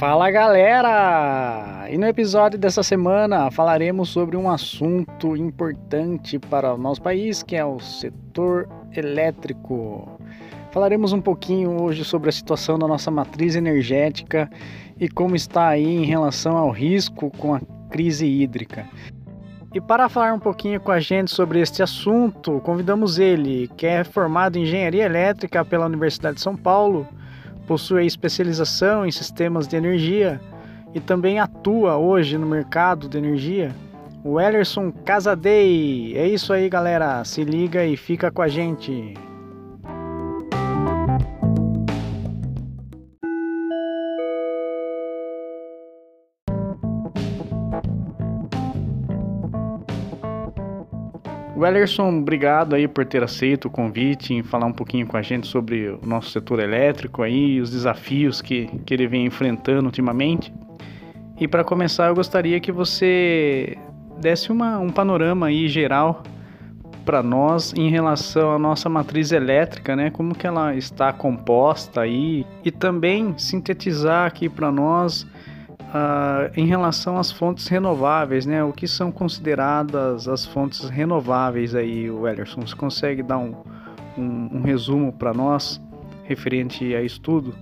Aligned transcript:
Fala 0.00 0.30
galera! 0.30 1.86
E 1.90 1.98
no 1.98 2.06
episódio 2.06 2.58
dessa 2.58 2.82
semana 2.82 3.50
falaremos 3.50 4.08
sobre 4.08 4.34
um 4.34 4.48
assunto 4.48 5.36
importante 5.36 6.38
para 6.38 6.72
o 6.72 6.78
nosso 6.78 7.02
país, 7.02 7.42
que 7.42 7.54
é 7.54 7.62
o 7.62 7.78
setor 7.78 8.66
elétrico. 8.96 10.18
Falaremos 10.72 11.12
um 11.12 11.20
pouquinho 11.20 11.82
hoje 11.82 12.02
sobre 12.02 12.30
a 12.30 12.32
situação 12.32 12.78
da 12.78 12.88
nossa 12.88 13.10
matriz 13.10 13.54
energética 13.56 14.50
e 14.98 15.06
como 15.06 15.36
está 15.36 15.68
aí 15.68 15.84
em 15.84 16.06
relação 16.06 16.56
ao 16.56 16.70
risco 16.70 17.30
com 17.36 17.54
a 17.54 17.60
crise 17.90 18.26
hídrica. 18.26 18.88
E 19.74 19.82
para 19.82 20.08
falar 20.08 20.32
um 20.32 20.40
pouquinho 20.40 20.80
com 20.80 20.92
a 20.92 20.98
gente 20.98 21.30
sobre 21.30 21.60
este 21.60 21.82
assunto, 21.82 22.58
convidamos 22.60 23.18
ele, 23.18 23.68
que 23.76 23.86
é 23.86 24.02
formado 24.02 24.56
em 24.56 24.62
Engenharia 24.62 25.04
Elétrica 25.04 25.62
pela 25.62 25.84
Universidade 25.84 26.36
de 26.36 26.40
São 26.40 26.56
Paulo 26.56 27.06
possui 27.70 28.04
especialização 28.04 29.06
em 29.06 29.12
sistemas 29.12 29.68
de 29.68 29.76
energia 29.76 30.40
e 30.92 30.98
também 30.98 31.38
atua 31.38 31.96
hoje 31.96 32.36
no 32.36 32.44
mercado 32.44 33.08
de 33.08 33.16
energia. 33.16 33.72
O 34.24 34.40
Ellerson 34.40 34.90
Casadei. 34.90 36.18
É 36.18 36.26
isso 36.26 36.52
aí, 36.52 36.68
galera. 36.68 37.24
Se 37.24 37.44
liga 37.44 37.86
e 37.86 37.96
fica 37.96 38.28
com 38.28 38.42
a 38.42 38.48
gente. 38.48 39.14
Wellerson, 51.60 52.20
obrigado 52.20 52.74
aí 52.74 52.88
por 52.88 53.04
ter 53.04 53.22
aceito 53.22 53.66
o 53.66 53.70
convite 53.70 54.32
em 54.32 54.42
falar 54.42 54.64
um 54.64 54.72
pouquinho 54.72 55.06
com 55.06 55.18
a 55.18 55.20
gente 55.20 55.46
sobre 55.46 55.90
o 55.90 56.00
nosso 56.06 56.30
setor 56.30 56.58
elétrico 56.58 57.22
aí, 57.22 57.60
os 57.60 57.70
desafios 57.70 58.40
que, 58.40 58.66
que 58.86 58.94
ele 58.94 59.06
vem 59.06 59.26
enfrentando 59.26 59.84
ultimamente. 59.84 60.50
E 61.38 61.46
para 61.46 61.62
começar, 61.62 62.08
eu 62.08 62.14
gostaria 62.14 62.58
que 62.60 62.72
você 62.72 63.76
desse 64.18 64.50
uma, 64.50 64.78
um 64.78 64.88
panorama 64.88 65.48
aí 65.48 65.68
geral 65.68 66.22
para 67.04 67.22
nós 67.22 67.74
em 67.74 67.90
relação 67.90 68.52
à 68.52 68.58
nossa 68.58 68.88
matriz 68.88 69.30
elétrica, 69.30 69.94
né? 69.94 70.10
Como 70.10 70.34
que 70.34 70.46
ela 70.46 70.74
está 70.74 71.12
composta 71.12 72.00
aí 72.00 72.46
e 72.64 72.70
também 72.70 73.34
sintetizar 73.36 74.26
aqui 74.26 74.48
para 74.48 74.72
nós 74.72 75.26
Em 76.56 76.66
relação 76.66 77.18
às 77.18 77.32
fontes 77.32 77.66
renováveis, 77.66 78.46
né? 78.46 78.62
O 78.62 78.72
que 78.72 78.86
são 78.86 79.10
consideradas 79.10 80.28
as 80.28 80.46
fontes 80.46 80.88
renováveis 80.88 81.74
aí, 81.74 82.10
o 82.10 82.28
Ellerson? 82.28 82.60
Você 82.60 82.76
consegue 82.76 83.22
dar 83.22 83.38
um, 83.38 83.54
um, 84.16 84.58
um 84.58 84.62
resumo 84.62 85.12
para 85.12 85.34
nós 85.34 85.80
referente 86.24 86.94
a 86.94 87.02
isso 87.02 87.20
tudo? 87.20 87.54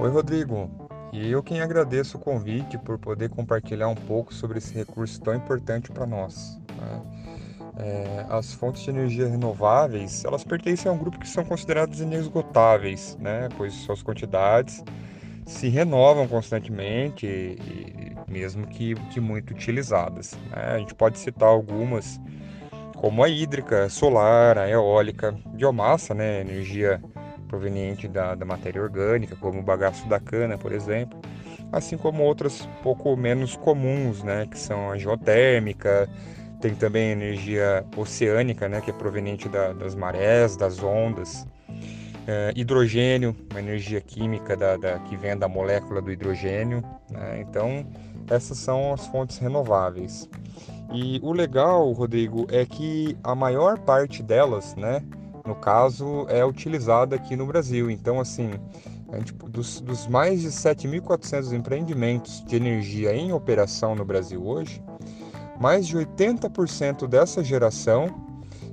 Oi, 0.00 0.10
Rodrigo. 0.10 0.70
E 1.12 1.30
eu 1.30 1.42
quem 1.42 1.60
agradeço 1.60 2.16
o 2.16 2.20
convite 2.20 2.78
por 2.78 2.98
poder 2.98 3.28
compartilhar 3.28 3.88
um 3.88 3.94
pouco 3.94 4.32
sobre 4.32 4.58
esse 4.58 4.72
recurso 4.72 5.20
tão 5.20 5.34
importante 5.34 5.92
para 5.92 6.06
nós. 6.06 6.58
Né? 6.76 7.21
É, 7.82 8.24
as 8.28 8.54
fontes 8.54 8.82
de 8.82 8.90
energia 8.90 9.26
renováveis, 9.26 10.24
elas 10.24 10.44
pertencem 10.44 10.88
a 10.88 10.94
um 10.94 10.98
grupo 10.98 11.18
que 11.18 11.28
são 11.28 11.44
consideradas 11.44 11.98
inesgotáveis, 11.98 13.18
né? 13.20 13.48
pois 13.56 13.74
suas 13.74 14.00
quantidades 14.02 14.84
se 15.44 15.68
renovam 15.68 16.28
constantemente, 16.28 17.26
e, 17.26 18.16
mesmo 18.30 18.68
que, 18.68 18.94
que 19.10 19.18
muito 19.18 19.50
utilizadas. 19.50 20.38
Né? 20.50 20.74
A 20.74 20.78
gente 20.78 20.94
pode 20.94 21.18
citar 21.18 21.48
algumas, 21.48 22.20
como 22.96 23.24
a 23.24 23.28
hídrica, 23.28 23.88
solar, 23.88 24.58
a 24.58 24.68
eólica, 24.68 25.36
biomassa, 25.48 26.14
né? 26.14 26.40
energia 26.40 27.02
proveniente 27.48 28.06
da, 28.06 28.36
da 28.36 28.44
matéria 28.44 28.80
orgânica, 28.80 29.34
como 29.34 29.58
o 29.58 29.62
bagaço 29.62 30.08
da 30.08 30.20
cana, 30.20 30.56
por 30.56 30.72
exemplo, 30.72 31.20
assim 31.72 31.98
como 31.98 32.22
outras 32.22 32.64
pouco 32.80 33.16
menos 33.16 33.56
comuns, 33.56 34.22
né? 34.22 34.46
que 34.48 34.56
são 34.56 34.92
a 34.92 34.96
geotérmica, 34.96 36.08
tem 36.62 36.76
também 36.76 37.10
energia 37.10 37.84
oceânica, 37.96 38.68
né, 38.68 38.80
que 38.80 38.90
é 38.90 38.92
proveniente 38.94 39.48
da, 39.48 39.72
das 39.72 39.96
marés, 39.96 40.56
das 40.56 40.80
ondas. 40.80 41.44
É, 42.24 42.52
hidrogênio, 42.54 43.34
uma 43.50 43.58
energia 43.58 44.00
química 44.00 44.56
da, 44.56 44.76
da, 44.76 44.96
que 45.00 45.16
vem 45.16 45.36
da 45.36 45.48
molécula 45.48 46.00
do 46.00 46.12
hidrogênio. 46.12 46.80
Né? 47.10 47.40
Então, 47.40 47.84
essas 48.30 48.58
são 48.58 48.94
as 48.94 49.08
fontes 49.08 49.38
renováveis. 49.38 50.30
E 50.94 51.18
o 51.20 51.32
legal, 51.32 51.90
Rodrigo, 51.90 52.46
é 52.48 52.64
que 52.64 53.16
a 53.24 53.34
maior 53.34 53.80
parte 53.80 54.22
delas, 54.22 54.76
né, 54.76 55.02
no 55.44 55.56
caso, 55.56 56.26
é 56.28 56.44
utilizada 56.44 57.16
aqui 57.16 57.34
no 57.34 57.44
Brasil. 57.44 57.90
Então, 57.90 58.20
assim, 58.20 58.52
gente, 59.12 59.32
dos, 59.32 59.80
dos 59.80 60.06
mais 60.06 60.42
de 60.42 60.48
7.400 60.48 61.52
empreendimentos 61.52 62.44
de 62.44 62.54
energia 62.54 63.12
em 63.12 63.32
operação 63.32 63.96
no 63.96 64.04
Brasil 64.04 64.46
hoje, 64.46 64.80
mais 65.62 65.86
de 65.86 65.96
80% 65.96 67.06
dessa 67.06 67.44
geração 67.44 68.08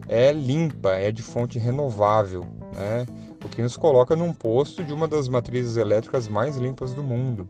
é 0.08 0.34
limpa, 0.34 0.90
é 0.94 1.12
de 1.12 1.22
fonte 1.22 1.60
renovável, 1.60 2.48
né? 2.74 3.06
o 3.46 3.48
que 3.48 3.62
nos 3.62 3.78
coloca 3.78 4.16
num 4.16 4.34
posto 4.34 4.84
de 4.84 4.92
uma 4.92 5.08
das 5.08 5.30
matrizes 5.30 5.78
elétricas 5.78 6.28
mais 6.28 6.58
limpas 6.58 6.92
do 6.96 7.04
mundo. 7.04 7.48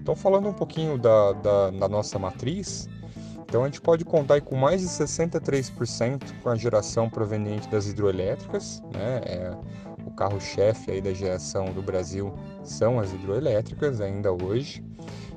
Então, 0.00 0.14
falando 0.14 0.48
um 0.48 0.52
pouquinho 0.52 0.96
da, 0.96 1.32
da, 1.32 1.70
da 1.72 1.88
nossa 1.88 2.20
matriz, 2.20 2.88
então 3.42 3.64
a 3.64 3.66
gente 3.66 3.80
pode 3.80 4.04
contar 4.04 4.40
com 4.42 4.54
mais 4.54 4.80
de 4.80 4.86
63% 4.86 6.22
com 6.40 6.48
a 6.48 6.54
geração 6.54 7.10
proveniente 7.10 7.68
das 7.68 7.88
hidroelétricas, 7.88 8.80
né? 8.94 9.20
É, 9.24 9.56
o 10.06 10.12
carro-chefe 10.12 10.92
aí 10.92 11.00
da 11.00 11.12
geração 11.12 11.64
do 11.72 11.82
Brasil 11.82 12.32
são 12.62 13.00
as 13.00 13.12
hidroelétricas 13.12 14.00
ainda 14.00 14.32
hoje, 14.32 14.84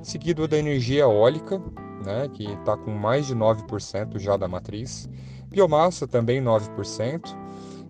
seguido 0.00 0.46
da 0.46 0.56
energia 0.56 1.00
eólica, 1.00 1.60
né, 2.04 2.28
que 2.32 2.44
está 2.44 2.76
com 2.76 2.90
mais 2.90 3.26
de 3.26 3.34
9% 3.34 4.18
já 4.18 4.36
da 4.36 4.48
matriz, 4.48 5.08
biomassa 5.48 6.06
também 6.06 6.42
9%, 6.42 7.36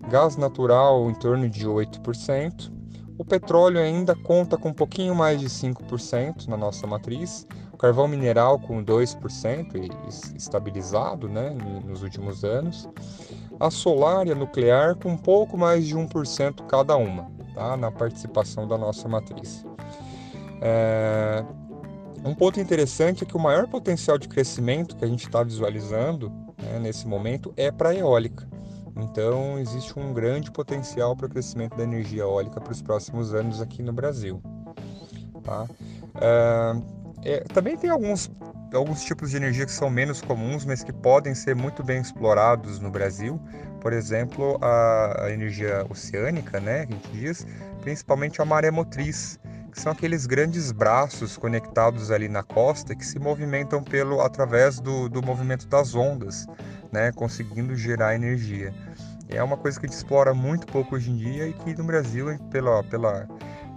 gás 0.09 0.37
natural 0.37 1.11
em 1.11 1.15
torno 1.15 1.49
de 1.49 1.67
8%, 1.67 2.73
o 3.19 3.25
petróleo 3.25 3.79
ainda 3.79 4.17
conta 4.17 4.57
com 4.57 4.71
um 4.71 4.75
pouquinho 4.75 5.15
mais 5.15 5.39
de 5.39 5.49
5% 5.49 6.49
na 6.49 6.57
nossa 6.57 6.87
matriz, 6.87 7.47
o 7.73 7.77
carvão 7.77 8.09
mineral 8.09 8.59
com 8.59 8.83
2% 8.83 10.37
estabilizado 10.37 11.29
né, 11.29 11.51
nos 11.85 12.03
últimos 12.03 12.45
anos, 12.45 12.89
a 13.61 13.71
solar 13.71 14.27
e 14.27 14.33
a 14.33 14.35
nuclear 14.35 14.97
com 14.97 15.11
um 15.11 15.17
pouco 15.17 15.57
mais 15.57 15.87
de 15.87 15.95
1% 15.95 16.67
cada 16.67 16.97
uma 16.97 17.31
tá, 17.55 17.77
na 17.77 17.91
participação 17.91 18.67
da 18.67 18.77
nossa 18.77 19.09
matriz. 19.09 19.65
É, 20.61 21.45
um 22.25 22.35
ponto 22.35 22.61
interessante 22.61 23.25
é 23.25 23.27
que 23.27 23.37
o 23.37 23.41
maior 23.41 23.67
potencial 23.67 24.17
de 24.17 24.29
crescimento 24.29 24.97
que 24.97 25.05
a 25.05 25.09
gente 25.09 25.27
está 25.27 25.43
visualizando 25.43 26.31
né, 26.63 26.79
nesse 26.81 27.07
momento 27.07 27.53
é 27.57 27.71
para 27.71 27.91
a 27.91 27.95
eólica. 27.95 28.49
Então, 28.97 29.59
existe 29.59 29.99
um 29.99 30.13
grande 30.13 30.51
potencial 30.51 31.17
para 31.17 31.27
o 31.27 31.29
crescimento 31.29 31.77
da 31.77 31.83
energia 31.83 32.23
eólica 32.23 32.61
para 32.61 32.73
os 32.73 32.83
próximos 32.83 33.35
anos 33.35 33.61
aqui 33.61 33.83
no 33.83 33.93
Brasil. 33.93 34.41
Tá? 35.43 35.65
Uh, 35.65 37.03
é, 37.25 37.41
também 37.53 37.77
tem 37.77 37.91
alguns, 37.91 38.31
alguns 38.73 39.03
tipos 39.03 39.31
de 39.31 39.37
energia 39.37 39.65
que 39.65 39.73
são 39.73 39.89
menos 39.89 40.21
comuns, 40.21 40.65
mas 40.65 40.85
que 40.85 40.93
podem 40.93 41.35
ser 41.35 41.57
muito 41.57 41.83
bem 41.83 42.01
explorados 42.01 42.79
no 42.79 42.91
Brasil. 42.91 43.41
Por 43.81 43.93
exemplo, 43.93 44.59
a, 44.61 45.25
a 45.25 45.33
energia 45.33 45.85
oceânica, 45.89 46.61
né, 46.61 46.87
que 46.87 46.93
a 46.93 46.97
gente 46.97 47.11
diz, 47.13 47.47
principalmente 47.81 48.41
a 48.41 48.45
maré 48.45 48.71
motriz, 48.71 49.41
que 49.73 49.81
são 49.81 49.91
aqueles 49.91 50.27
grandes 50.27 50.71
braços 50.71 51.39
conectados 51.39 52.11
ali 52.11 52.29
na 52.29 52.43
costa 52.43 52.95
que 52.95 53.05
se 53.05 53.19
movimentam 53.19 53.83
pelo 53.83 54.21
através 54.21 54.79
do, 54.79 55.09
do 55.09 55.23
movimento 55.23 55.67
das 55.67 55.95
ondas, 55.95 56.47
né, 56.93 57.11
conseguindo 57.13 57.75
gerar 57.75 58.15
energia. 58.15 58.73
É 59.31 59.43
uma 59.43 59.57
coisa 59.57 59.81
que 59.81 59.87
a 59.87 59.89
gente 59.89 59.97
explora 59.97 60.35
muito 60.35 60.67
pouco 60.67 60.95
hoje 60.95 61.11
em 61.11 61.17
dia 61.17 61.49
e 61.49 61.55
que 61.55 61.75
no 61.75 61.85
Brasil, 61.85 62.27
pela, 62.51 62.85
pela 62.85 63.27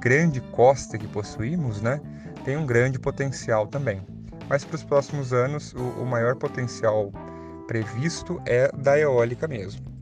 grande 0.01 0.42
costa 0.42 0.97
que 0.97 1.07
possuímos, 1.07 1.81
né, 1.81 2.01
tem 2.44 2.57
um 2.57 2.65
grande 2.65 3.00
potencial 3.00 3.65
também. 3.65 4.06
Mas 4.50 4.65
para 4.65 4.75
os 4.75 4.83
próximos 4.83 5.31
anos, 5.31 5.74
o, 5.74 6.01
o 6.01 6.06
maior 6.06 6.36
potencial 6.36 7.09
previsto 7.68 8.41
é 8.45 8.69
da 8.75 9.00
eólica 9.00 9.48
mesmo. 9.48 9.94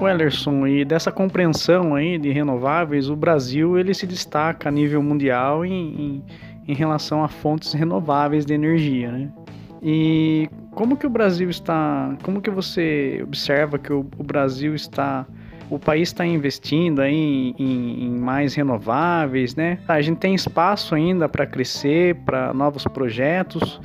Wellerson, 0.00 0.66
e 0.66 0.84
dessa 0.84 1.10
compreensão 1.10 1.94
aí 1.94 2.18
de 2.18 2.30
renováveis, 2.30 3.08
o 3.08 3.16
Brasil 3.16 3.78
ele 3.78 3.94
se 3.94 4.06
destaca 4.06 4.68
a 4.68 4.72
nível 4.72 5.02
mundial 5.02 5.64
em, 5.64 5.72
em, 5.72 6.24
em 6.68 6.74
relação 6.74 7.24
a 7.24 7.28
fontes 7.28 7.72
renováveis 7.72 8.44
de 8.44 8.54
energia, 8.54 9.10
né? 9.10 9.28
E 9.82 10.48
como 10.72 10.96
que 10.96 11.06
o 11.06 11.10
Brasil 11.10 11.48
está, 11.48 12.14
como 12.22 12.40
que 12.40 12.50
você 12.50 13.20
observa 13.22 13.78
que 13.78 13.92
o, 13.92 14.00
o 14.18 14.22
Brasil 14.22 14.74
está, 14.74 15.26
o 15.70 15.78
país 15.78 16.08
está 16.08 16.26
investindo 16.26 17.00
aí 17.00 17.54
em, 17.58 18.04
em, 18.04 18.10
mais 18.18 18.54
renováveis, 18.54 19.54
né? 19.54 19.78
A 19.88 20.00
gente 20.02 20.18
tem 20.18 20.34
espaço 20.34 20.94
ainda 20.94 21.28
para 21.28 21.46
crescer, 21.46 22.16
para 22.16 22.52
novos 22.52 22.84
projetos. 22.84 23.80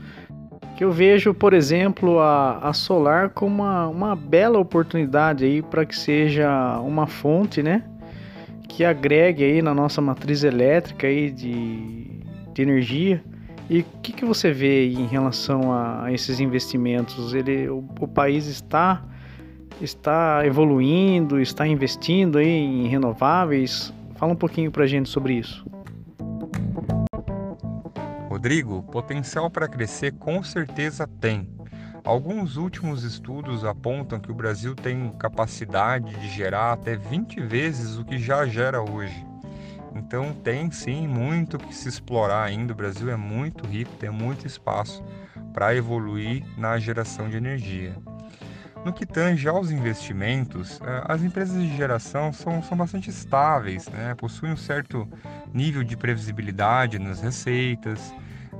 Que 0.81 0.85
eu 0.85 0.91
vejo, 0.91 1.31
por 1.31 1.53
exemplo, 1.53 2.17
a, 2.17 2.57
a 2.57 2.73
solar 2.73 3.29
como 3.29 3.61
uma, 3.61 3.87
uma 3.87 4.15
bela 4.15 4.57
oportunidade 4.57 5.45
aí 5.45 5.61
para 5.61 5.85
que 5.85 5.95
seja 5.95 6.79
uma 6.79 7.05
fonte, 7.05 7.61
né, 7.61 7.83
que 8.67 8.83
agregue 8.83 9.43
aí 9.43 9.61
na 9.61 9.75
nossa 9.75 10.01
matriz 10.01 10.43
elétrica 10.43 11.05
aí 11.05 11.29
de, 11.29 12.07
de 12.51 12.61
energia. 12.63 13.23
E 13.69 13.81
o 13.81 13.85
que, 14.01 14.11
que 14.11 14.25
você 14.25 14.51
vê 14.51 14.87
em 14.87 15.05
relação 15.05 15.71
a, 15.71 16.05
a 16.05 16.13
esses 16.13 16.39
investimentos? 16.39 17.35
Ele, 17.35 17.69
o, 17.69 17.87
o 17.99 18.07
país 18.07 18.47
está 18.47 19.03
está 19.79 20.43
evoluindo, 20.43 21.39
está 21.39 21.67
investindo 21.67 22.39
aí 22.39 22.47
em 22.47 22.87
renováveis? 22.87 23.93
Fala 24.15 24.33
um 24.33 24.35
pouquinho 24.35 24.71
para 24.71 24.87
gente 24.87 25.09
sobre 25.09 25.35
isso. 25.35 25.63
Rodrigo, 28.41 28.81
potencial 28.81 29.51
para 29.51 29.67
crescer 29.67 30.13
com 30.13 30.41
certeza 30.41 31.05
tem. 31.05 31.47
Alguns 32.03 32.57
últimos 32.57 33.03
estudos 33.03 33.63
apontam 33.63 34.19
que 34.19 34.31
o 34.31 34.33
Brasil 34.33 34.73
tem 34.73 35.11
capacidade 35.11 36.11
de 36.19 36.27
gerar 36.27 36.73
até 36.73 36.95
20 36.95 37.39
vezes 37.41 37.99
o 37.99 38.03
que 38.03 38.17
já 38.17 38.47
gera 38.47 38.81
hoje. 38.81 39.23
Então 39.93 40.33
tem 40.33 40.71
sim 40.71 41.07
muito 41.07 41.59
que 41.59 41.71
se 41.71 41.87
explorar 41.87 42.43
ainda. 42.43 42.73
O 42.73 42.75
Brasil 42.75 43.11
é 43.11 43.15
muito 43.15 43.67
rico, 43.67 43.95
tem 43.97 44.09
muito 44.09 44.47
espaço 44.47 45.03
para 45.53 45.75
evoluir 45.75 46.43
na 46.57 46.79
geração 46.79 47.29
de 47.29 47.37
energia. 47.37 47.95
No 48.83 48.91
que 48.91 49.05
tange 49.05 49.47
aos 49.47 49.69
investimentos, 49.69 50.81
eh, 50.81 51.03
as 51.07 51.21
empresas 51.21 51.61
de 51.61 51.77
geração 51.77 52.33
são, 52.33 52.63
são 52.63 52.75
bastante 52.75 53.11
estáveis, 53.11 53.87
né? 53.89 54.15
possuem 54.15 54.53
um 54.53 54.57
certo 54.57 55.07
nível 55.53 55.83
de 55.83 55.95
previsibilidade 55.95 56.97
nas 56.97 57.21
receitas, 57.21 58.11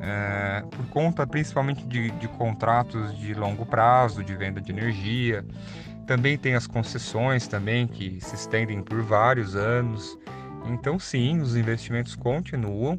é, 0.01 0.63
por 0.71 0.87
conta 0.87 1.27
principalmente 1.27 1.85
de, 1.85 2.09
de, 2.11 2.27
contratos 2.27 3.15
de 3.19 3.35
longo 3.35 3.65
prazo 3.65 4.23
de 4.23 4.35
venda 4.35 4.59
de 4.59 4.71
energia. 4.71 5.45
Também 6.07 6.37
tem 6.37 6.55
as 6.55 6.65
concessões 6.65 7.47
também 7.47 7.87
que 7.87 8.19
se 8.19 8.35
estendem 8.35 8.81
por 8.81 9.01
vários 9.03 9.55
anos. 9.55 10.17
Então 10.65 10.97
sim, 10.97 11.39
os 11.39 11.55
investimentos 11.55 12.15
continuam. 12.15 12.97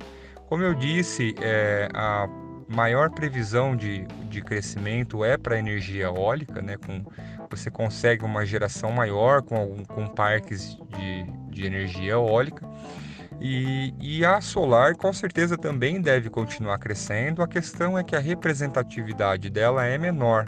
Como 0.49 0.63
eu 0.63 0.75
disse, 0.75 1.35
é, 1.41 1.89
a 1.93 2.29
maior 2.69 3.11
previsão 3.11 3.77
de, 3.77 4.07
de 4.29 4.41
crescimento 4.41 5.25
é 5.25 5.37
para 5.37 5.57
a 5.57 5.59
energia 5.59 6.05
eólica, 6.05 6.63
né? 6.63 6.77
Com, 6.77 7.05
você 7.51 7.71
consegue 7.71 8.25
uma 8.25 8.47
geração 8.47 8.93
maior 8.93 9.43
com, 9.43 9.85
com 9.85 10.07
parques 10.07 10.77
de, 10.97 11.25
de 11.51 11.67
energia 11.67 12.13
eólica. 12.13 12.67
E, 13.45 13.93
e, 14.01 14.25
a 14.25 14.41
solar 14.41 14.95
com 14.95 15.13
certeza 15.13 15.59
também 15.59 16.01
deve 16.01 16.31
continuar 16.31 16.79
crescendo. 16.79 17.43
A 17.43 17.49
questão 17.49 17.99
é 17.99 18.05
que 18.05 18.15
a 18.15 18.21
representatividade 18.21 19.51
dela 19.51 19.85
é 19.85 19.99
menor, 19.99 20.47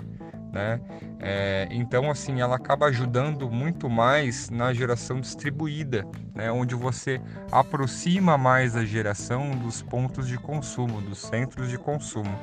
né? 0.53 0.81
É, 1.19 1.67
então, 1.73 2.09
assim, 2.09 2.41
ela 2.41 2.55
acaba 2.55 2.87
ajudando 2.87 3.51
muito 3.51 3.91
mais 3.91 4.49
na 4.49 4.73
geração 4.73 5.21
distribuída, 5.21 6.07
né? 6.33 6.53
Onde 6.53 6.77
você 6.77 7.21
aproxima 7.51 8.39
mais 8.39 8.77
a 8.77 8.85
geração 8.85 9.51
dos 9.51 9.83
pontos 9.83 10.29
de 10.29 10.39
consumo, 10.39 11.01
dos 11.01 11.19
centros 11.19 11.69
de 11.69 11.77
consumo. 11.77 12.39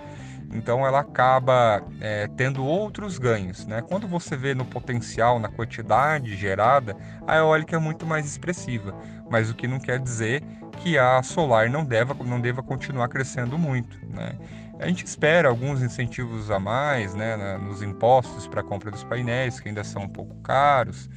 Então 0.53 0.85
ela 0.85 0.99
acaba 0.99 1.83
é, 1.99 2.27
tendo 2.35 2.63
outros 2.63 3.17
ganhos. 3.17 3.65
Né? 3.65 3.81
Quando 3.81 4.07
você 4.07 4.35
vê 4.35 4.53
no 4.53 4.65
potencial, 4.65 5.39
na 5.39 5.47
quantidade 5.47 6.35
gerada, 6.35 6.95
a 7.25 7.37
eólica 7.37 7.75
é 7.75 7.79
muito 7.79 8.05
mais 8.05 8.25
expressiva. 8.25 8.93
Mas 9.29 9.49
o 9.49 9.55
que 9.55 9.67
não 9.67 9.79
quer 9.79 9.99
dizer 9.99 10.43
que 10.77 10.97
a 10.97 11.21
solar 11.23 11.69
não 11.69 11.85
deva, 11.85 12.13
não 12.23 12.41
deva 12.41 12.61
continuar 12.61 13.07
crescendo 13.07 13.57
muito. 13.57 13.97
Né? 14.07 14.37
A 14.79 14.87
gente 14.87 15.05
espera 15.05 15.47
alguns 15.47 15.81
incentivos 15.81 16.49
a 16.49 16.59
mais 16.59 17.13
né, 17.13 17.57
nos 17.57 17.81
impostos 17.83 18.47
para 18.47 18.61
a 18.61 18.63
compra 18.63 18.89
dos 18.89 19.03
painéis, 19.03 19.59
que 19.59 19.69
ainda 19.69 19.83
são 19.83 20.03
um 20.03 20.09
pouco 20.09 20.35
caros, 20.41 21.07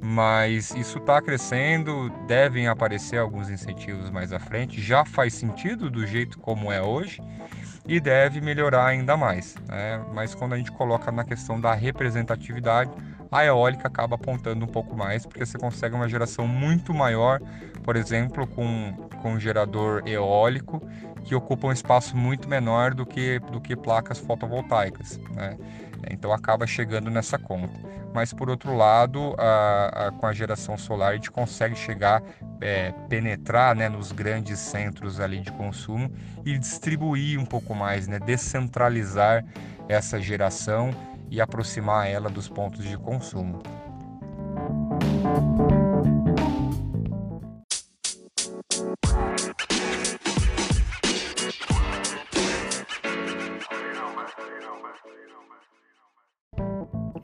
mas 0.00 0.70
isso 0.76 0.98
está 0.98 1.20
crescendo, 1.20 2.10
devem 2.28 2.68
aparecer 2.68 3.18
alguns 3.18 3.50
incentivos 3.50 4.08
mais 4.08 4.32
à 4.32 4.38
frente, 4.38 4.80
já 4.80 5.04
faz 5.04 5.34
sentido 5.34 5.90
do 5.90 6.06
jeito 6.06 6.38
como 6.38 6.70
é 6.70 6.80
hoje 6.80 7.20
e 7.88 7.98
deve 7.98 8.40
melhorar 8.40 8.86
ainda 8.86 9.16
mais. 9.16 9.56
Né? 9.66 10.04
Mas 10.12 10.34
quando 10.34 10.52
a 10.52 10.58
gente 10.58 10.70
coloca 10.70 11.10
na 11.10 11.24
questão 11.24 11.58
da 11.58 11.72
representatividade, 11.72 12.90
a 13.32 13.44
eólica 13.44 13.88
acaba 13.88 14.14
apontando 14.14 14.64
um 14.64 14.68
pouco 14.68 14.94
mais, 14.94 15.24
porque 15.24 15.44
você 15.44 15.58
consegue 15.58 15.94
uma 15.94 16.08
geração 16.08 16.46
muito 16.46 16.92
maior, 16.92 17.40
por 17.82 17.96
exemplo, 17.96 18.46
com, 18.46 18.92
com 19.22 19.32
um 19.32 19.40
gerador 19.40 20.02
eólico 20.06 20.86
que 21.24 21.34
ocupa 21.34 21.66
um 21.66 21.72
espaço 21.72 22.16
muito 22.16 22.48
menor 22.48 22.94
do 22.94 23.04
que, 23.04 23.38
do 23.38 23.60
que 23.60 23.74
placas 23.74 24.18
fotovoltaicas. 24.18 25.18
Né? 25.30 25.56
Então 26.10 26.32
acaba 26.32 26.66
chegando 26.66 27.10
nessa 27.10 27.38
conta. 27.38 27.78
Mas 28.14 28.32
por 28.32 28.48
outro 28.48 28.76
lado, 28.76 29.34
a, 29.38 30.08
a, 30.08 30.12
com 30.12 30.26
a 30.26 30.32
geração 30.32 30.76
solar 30.78 31.12
a 31.12 31.14
gente 31.14 31.30
consegue 31.30 31.76
chegar, 31.76 32.22
é, 32.60 32.92
penetrar 33.08 33.76
né, 33.76 33.88
nos 33.88 34.12
grandes 34.12 34.58
centros 34.58 35.20
ali 35.20 35.40
de 35.40 35.52
consumo 35.52 36.10
e 36.44 36.58
distribuir 36.58 37.38
um 37.38 37.44
pouco 37.44 37.74
mais, 37.74 38.08
né, 38.08 38.18
descentralizar 38.18 39.44
essa 39.88 40.20
geração 40.20 40.90
e 41.30 41.40
aproximar 41.40 42.08
ela 42.08 42.30
dos 42.30 42.48
pontos 42.48 42.84
de 42.84 42.96
consumo. 42.96 43.62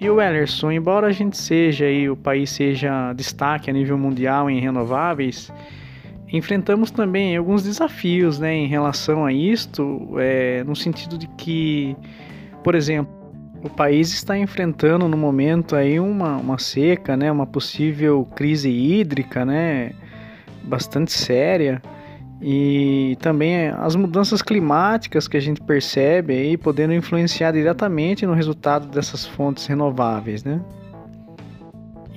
E 0.04 0.10
o 0.10 0.20
Ellerson, 0.20 0.70
embora 0.70 1.06
a 1.06 1.12
gente 1.12 1.34
seja 1.34 1.88
e 1.88 2.10
o 2.10 2.14
país 2.14 2.50
seja 2.50 3.14
destaque 3.14 3.70
a 3.70 3.72
nível 3.72 3.96
mundial 3.96 4.50
em 4.50 4.60
renováveis, 4.60 5.50
enfrentamos 6.30 6.90
também 6.90 7.34
alguns 7.34 7.62
desafios 7.62 8.38
né, 8.38 8.54
em 8.54 8.66
relação 8.66 9.24
a 9.24 9.32
isto, 9.32 10.10
é, 10.18 10.62
no 10.64 10.76
sentido 10.76 11.16
de 11.16 11.26
que, 11.38 11.96
por 12.62 12.74
exemplo, 12.74 13.10
o 13.62 13.70
país 13.70 14.12
está 14.12 14.36
enfrentando 14.36 15.08
no 15.08 15.16
momento 15.16 15.74
aí 15.74 15.98
uma, 15.98 16.36
uma 16.36 16.58
seca, 16.58 17.16
né, 17.16 17.32
uma 17.32 17.46
possível 17.46 18.28
crise 18.36 18.68
hídrica, 18.68 19.46
né, 19.46 19.92
bastante 20.64 21.12
séria 21.12 21.80
e 22.40 23.16
também 23.20 23.68
as 23.68 23.96
mudanças 23.96 24.42
climáticas 24.42 25.26
que 25.26 25.36
a 25.36 25.40
gente 25.40 25.60
percebe 25.60 26.34
aí 26.34 26.56
podendo 26.56 26.92
influenciar 26.92 27.52
diretamente 27.52 28.26
no 28.26 28.34
resultado 28.34 28.86
dessas 28.88 29.26
fontes 29.26 29.66
renováveis, 29.66 30.44
né? 30.44 30.60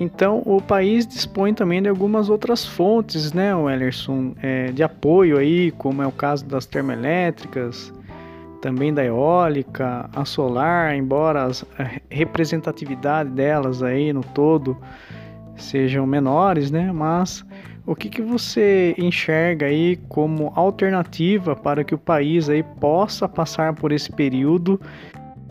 Então, 0.00 0.42
o 0.46 0.60
país 0.60 1.06
dispõe 1.06 1.52
também 1.52 1.82
de 1.82 1.88
algumas 1.88 2.30
outras 2.30 2.64
fontes, 2.64 3.32
né, 3.32 3.52
Wellerson, 3.54 4.32
é, 4.40 4.70
de 4.70 4.82
apoio 4.82 5.38
aí, 5.38 5.72
como 5.72 6.00
é 6.02 6.06
o 6.06 6.12
caso 6.12 6.46
das 6.46 6.66
termoelétricas, 6.66 7.92
também 8.62 8.94
da 8.94 9.04
eólica, 9.04 10.08
a 10.14 10.24
solar, 10.24 10.94
embora 10.94 11.48
a 11.48 11.90
representatividade 12.08 13.30
delas 13.30 13.82
aí 13.82 14.12
no 14.12 14.22
todo 14.22 14.76
sejam 15.56 16.06
menores, 16.06 16.70
né, 16.70 16.92
mas 16.92 17.44
o 17.88 17.96
que, 17.96 18.10
que 18.10 18.20
você 18.20 18.94
enxerga 18.98 19.64
aí 19.64 19.96
como 20.10 20.52
alternativa 20.54 21.56
para 21.56 21.82
que 21.82 21.94
o 21.94 21.98
país 21.98 22.46
aí 22.50 22.62
possa 22.62 23.26
passar 23.26 23.74
por 23.74 23.92
esse 23.92 24.12
período 24.12 24.78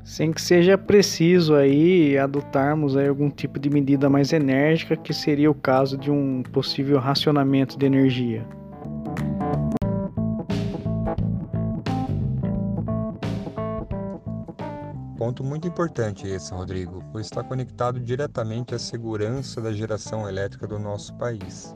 sem 0.04 0.32
que 0.32 0.40
seja 0.40 0.78
preciso 0.78 1.56
aí 1.56 2.16
adotarmos 2.16 2.96
aí 2.96 3.08
algum 3.08 3.32
tipo 3.32 3.58
de 3.58 3.72
medida 3.72 4.08
mais 4.08 4.32
enérgica, 4.32 4.96
que 4.96 5.12
seria 5.16 5.50
o 5.50 5.56
caso 5.56 5.98
de 5.98 6.12
um 6.12 6.44
possível 6.44 7.00
racionamento 7.00 7.76
de 7.76 7.88
energia? 7.88 8.46
Ponto 15.18 15.44
muito 15.44 15.68
importante 15.68 16.28
esse, 16.28 16.54
Rodrigo, 16.54 17.04
pois 17.12 17.26
está 17.26 17.44
conectado 17.44 18.00
diretamente 18.00 18.76
à 18.76 18.80
segurança 18.80 19.60
da 19.60 19.74
geração 19.74 20.30
elétrica 20.30 20.68
do 20.68 20.78
nosso 20.78 21.14
país. 21.16 21.76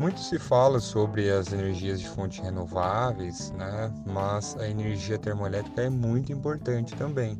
Muito 0.00 0.18
se 0.20 0.38
fala 0.38 0.80
sobre 0.80 1.28
as 1.28 1.52
energias 1.52 2.00
de 2.00 2.08
fontes 2.08 2.38
renováveis, 2.38 3.50
né? 3.50 3.92
mas 4.06 4.56
a 4.58 4.66
energia 4.66 5.18
termoelétrica 5.18 5.82
é 5.82 5.90
muito 5.90 6.32
importante 6.32 6.96
também. 6.96 7.38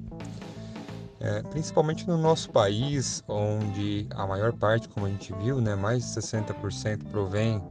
É, 1.18 1.40
principalmente 1.44 2.06
no 2.06 2.18
nosso 2.18 2.50
país, 2.50 3.24
onde 3.26 4.06
a 4.10 4.26
maior 4.26 4.52
parte, 4.52 4.90
como 4.90 5.06
a 5.06 5.08
gente 5.08 5.32
viu, 5.42 5.58
né, 5.58 5.74
mais 5.74 6.04
de 6.04 6.20
60% 6.20 7.04
provém 7.10 7.62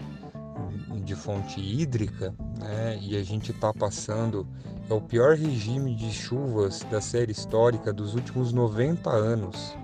de 1.04 1.16
fonte 1.16 1.62
hídrica, 1.62 2.34
né, 2.58 2.98
e 3.00 3.16
a 3.16 3.22
gente 3.24 3.52
está 3.52 3.72
passando 3.72 4.48
é 4.90 4.94
o 4.94 5.00
pior 5.00 5.36
regime 5.36 5.94
de 5.94 6.12
chuvas 6.12 6.84
da 6.90 7.00
série 7.00 7.32
histórica 7.32 7.94
dos 7.94 8.16
últimos 8.16 8.52
90 8.52 9.08
anos. 9.12 9.78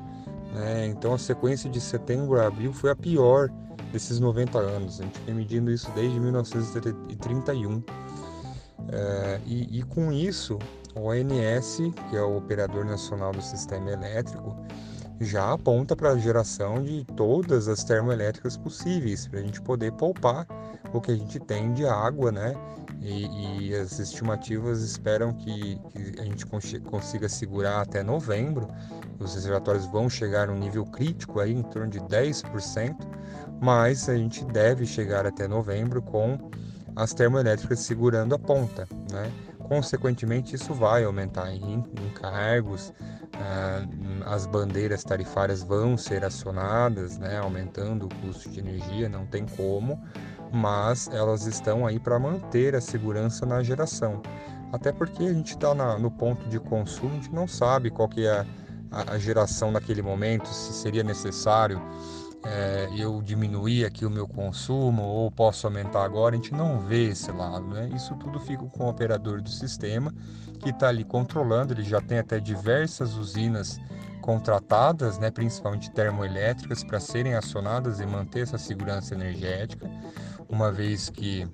Né, 0.51 0.87
então 0.87 1.13
a 1.13 1.19
sequência 1.19 1.69
de 1.69 1.79
setembro 1.79 2.41
a 2.41 2.47
abril 2.47 2.73
foi 2.73 2.89
a 2.89 2.95
pior 2.95 3.51
desses 3.91 4.19
90 4.19 4.57
anos. 4.57 4.99
A 4.99 5.03
gente 5.03 5.19
vem 5.25 5.35
medindo 5.35 5.71
isso 5.71 5.91
desde 5.91 6.19
1931. 6.19 7.83
É, 8.89 9.41
e, 9.45 9.79
e, 9.79 9.83
com 9.83 10.11
isso, 10.11 10.59
o 10.95 11.07
ONS, 11.09 11.77
que 12.09 12.15
é 12.15 12.21
o 12.21 12.37
Operador 12.37 12.85
Nacional 12.85 13.31
do 13.31 13.41
Sistema 13.41 13.91
Elétrico, 13.91 14.55
já 15.19 15.53
aponta 15.53 15.95
para 15.95 16.11
a 16.11 16.17
geração 16.17 16.83
de 16.83 17.05
todas 17.15 17.67
as 17.67 17.83
termoelétricas 17.83 18.57
possíveis, 18.57 19.27
para 19.27 19.39
a 19.39 19.43
gente 19.43 19.61
poder 19.61 19.91
poupar 19.93 20.45
o 20.93 21.01
que 21.01 21.11
a 21.11 21.15
gente 21.15 21.39
tem 21.39 21.73
de 21.73 21.85
água, 21.85 22.31
né? 22.31 22.53
E, 23.01 23.69
e 23.69 23.75
as 23.75 23.99
estimativas 23.99 24.81
esperam 24.81 25.33
que, 25.33 25.79
que 25.89 26.19
a 26.19 26.23
gente 26.23 26.45
consiga 26.81 27.29
segurar 27.29 27.81
até 27.81 28.01
novembro. 28.01 28.67
Os 29.19 29.35
reservatórios 29.35 29.85
vão 29.85 30.09
chegar 30.09 30.47
no 30.47 30.55
nível 30.55 30.85
crítico 30.85 31.39
aí 31.39 31.53
em 31.53 31.61
torno 31.61 31.89
de 31.89 31.99
10%, 31.99 32.95
mas 33.61 34.09
a 34.09 34.15
gente 34.15 34.43
deve 34.45 34.85
chegar 34.85 35.25
até 35.25 35.47
novembro 35.47 36.01
com 36.01 36.37
as 36.95 37.13
termoelétricas 37.13 37.79
segurando 37.79 38.33
a 38.33 38.39
ponta, 38.39 38.87
né? 39.11 39.31
Consequentemente, 39.67 40.55
isso 40.55 40.73
vai 40.73 41.03
aumentar 41.03 41.51
em 41.51 41.83
encargos, 42.07 42.93
ah, 43.33 43.85
as 44.25 44.45
bandeiras 44.45 45.03
tarifárias 45.03 45.63
vão 45.63 45.97
ser 45.97 46.23
acionadas, 46.23 47.17
né, 47.17 47.37
aumentando 47.37 48.05
o 48.05 48.09
custo 48.21 48.49
de 48.49 48.59
energia, 48.59 49.09
não 49.09 49.25
tem 49.25 49.45
como, 49.45 50.01
mas 50.53 51.07
elas 51.07 51.47
estão 51.47 51.85
aí 51.85 51.99
para 51.99 52.19
manter 52.19 52.75
a 52.75 52.81
segurança 52.81 53.45
na 53.45 53.63
geração. 53.63 54.21
Até 54.71 54.91
porque 54.91 55.23
a 55.23 55.33
gente 55.33 55.53
está 55.53 55.73
no 55.97 56.11
ponto 56.11 56.47
de 56.47 56.59
consumo, 56.59 57.11
a 57.11 57.15
gente 57.15 57.33
não 57.33 57.47
sabe 57.47 57.89
qual 57.89 58.07
que 58.07 58.25
é 58.25 58.45
a, 58.91 59.13
a 59.13 59.17
geração 59.17 59.71
naquele 59.71 60.01
momento, 60.01 60.47
se 60.47 60.73
seria 60.73 61.03
necessário 61.03 61.81
é, 62.45 62.89
eu 62.95 63.21
diminuir 63.21 63.85
aqui 63.85 64.05
o 64.05 64.09
meu 64.09 64.27
consumo 64.27 65.01
ou 65.01 65.31
posso 65.31 65.65
aumentar 65.65 66.03
agora, 66.03 66.35
a 66.35 66.37
gente 66.37 66.53
não 66.53 66.79
vê 66.79 67.09
esse 67.09 67.31
lado, 67.31 67.65
né? 67.67 67.89
Isso 67.95 68.15
tudo 68.15 68.39
fica 68.39 68.63
com 68.65 68.85
o 68.85 68.89
operador 68.89 69.41
do 69.41 69.49
sistema 69.49 70.13
que 70.59 70.69
está 70.69 70.87
ali 70.87 71.03
controlando, 71.03 71.73
ele 71.73 71.83
já 71.83 71.99
tem 71.99 72.19
até 72.19 72.39
diversas 72.39 73.15
usinas 73.15 73.79
contratadas, 74.21 75.19
né, 75.19 75.29
principalmente 75.29 75.91
termoelétricas, 75.91 76.83
para 76.83 76.99
serem 76.99 77.35
acionadas 77.35 77.99
e 77.99 78.05
manter 78.05 78.41
essa 78.41 78.57
segurança 78.57 79.13
energética, 79.13 79.87
uma 80.49 80.71
vez 80.71 81.09
que 81.09 81.47